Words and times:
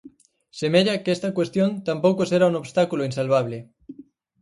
Semella 0.59 0.95
que 1.03 1.11
esta 1.17 1.35
cuestión 1.37 1.69
tampouco 1.87 2.21
será 2.25 2.45
un 2.51 2.59
obstáculo 2.63 3.07
insalvable. 3.09 3.57